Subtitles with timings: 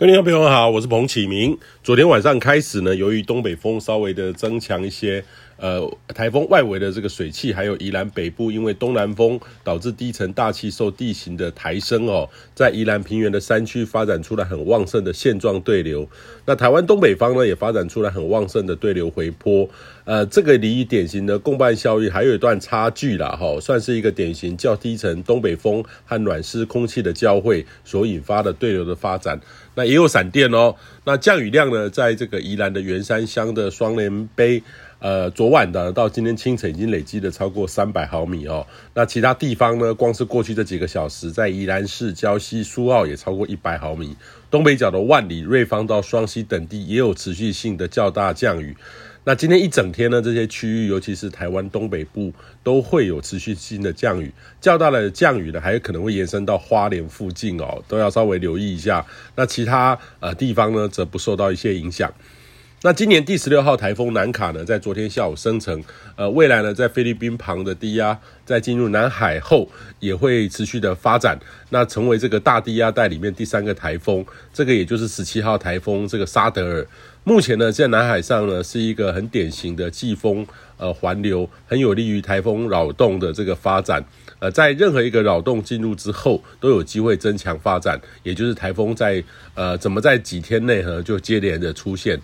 [0.00, 1.58] 各位朋友好，我是彭启明。
[1.82, 5.24] 昨天晚上开始呢，由于东北风稍微的增强一些，
[5.58, 16.08] 呃，台风外围的这个水汽，还有宜兰北部因为东南风导致低层大气受地形的抬升哦，在宜兰平原的山区发展出来很旺盛的线状对流。
[16.46, 19.68] 那台湾东北方呢，也发展出来很旺盛的对流回波。
[20.04, 29.38] 呃，这个离典型的共伴效应还有一段差距啦，哈，算是一个典型较低层东北风和暖湿空气的交汇所引发的对流的发展。
[29.74, 30.74] 那也有闪电哦。
[31.08, 34.62] 那降雨量呢，在这个宜兰的员山乡的双连碑，
[34.98, 38.66] 呃，昨晚的到今天清晨已经累积了超过三百毫米哦。
[38.92, 44.14] 那其他地方呢，光是过去这几个小时，在宜兰市、礁溪、苏澳也超过一百毫米。
[44.50, 48.76] 东北角的万里、瑞芳到双溪等地也有持续性的较大降雨。
[49.24, 52.32] 那今天一整天呢，这些区域，尤其是台湾东北部，
[52.62, 54.32] 都会有持续性的降雨。
[54.60, 59.04] 较大的降雨呢，还有可能会延伸到花莲附近哦，都要稍微留意一下。
[59.36, 62.10] 那其他呃地方呢，则不受到一些影响。
[62.82, 65.82] 那今年第十六号台风南卡呢，在昨天下午生成，
[66.14, 71.36] 呃，未来呢，在菲律宾旁的低压，在进入南海后，也会持续的发展，
[71.70, 76.86] 那成为这个大低压带里面第三个台风，这个也就是十七号台风这个沙德尔。
[77.24, 84.04] 目前呢，在南海上呢，是一个很典型的季风呃环流，很有利于台风扰动的这个发展。
[84.38, 89.20] 呃，在任何一个扰动进入之后，都有机会增强发展，也就是台风在
[89.54, 92.16] 呃怎么在几天内呢就接连的出现。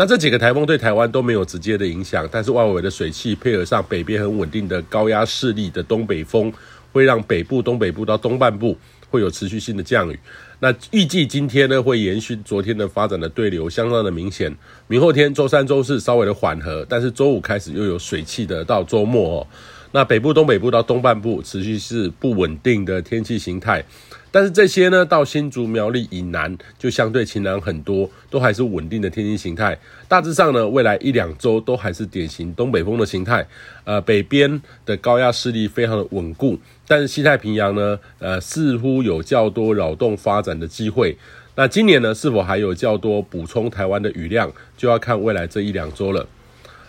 [0.00, 6.50] 那这几个台风对台湾都没有直接的影响，但是外围的水汽配合上北边很稳定的高压势力的东北风，
[6.90, 8.74] 会让北部、东北部到东半部
[9.10, 10.18] 会有持续性的降雨。
[10.60, 14.54] 那预计今天呢会延续昨天的发展的对流，相当的明显。
[14.86, 19.46] 明后天周三、周四稍微的缓和，但是周五开始又有水汽的到周末哦。
[19.92, 23.84] 那北部、东北部到东半部持续是不稳定的天气形态。
[24.32, 29.76] 但是这些呢，到新竹苗栗以南就相对晴朗很多，都还是稳定的天气形态。
[30.06, 33.44] 大致上呢，未来一两周都还是典型东北风的形态。
[33.82, 41.16] 呃，北边的高压势力非常的稳固，但是西太平洋呢，呃，似乎有较多扰动发展的机会。
[41.56, 46.26] 那今年呢，是否还有较多补充台湾的雨量，就要看未来这一两周了。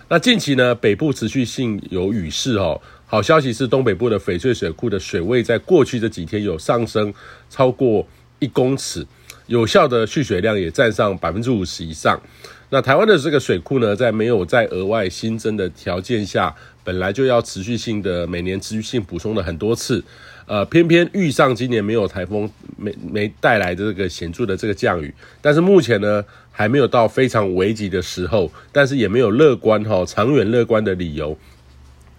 [0.07, 2.81] 那近期呢，北部持续性有雨势哦。
[3.05, 7.13] 好消息是，东北部的翡翠水库的水位在过去这几天有上升
[7.50, 8.07] 超过
[8.39, 9.05] 一公尺，
[9.47, 12.21] 有效的蓄水量也占上百分之五十以上。
[12.69, 16.55] 那台湾的这个水库呢，在没有再额外新增的条件下，
[16.85, 20.01] 本来就要持续性的每年持续性补充了很多次，
[20.45, 22.50] 呃，偏偏遇上今年没有台风，
[22.81, 31.38] 没没带来的这个显著的这个降雨，但是目前呢，还没有到非常危急的时候，但是也没有乐观哈、哦，长远乐观的理由。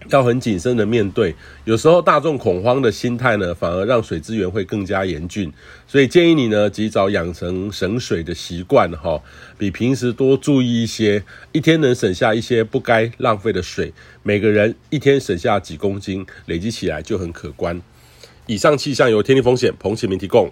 [0.09, 5.49] 要很谨慎的面对，有时候大众恐慌的心态呢，反而让水资源会更加严峻。
[5.87, 9.21] 所以建议你呢，及早养成省水的习惯哈，
[9.57, 13.93] 比平时多注意一些，一天能省下一些不该浪费的水，
[14.23, 17.81] 每个人一天省下几公斤，累积起来就很可观。
[18.45, 20.51] 以上气象由天气风险彭启明提供。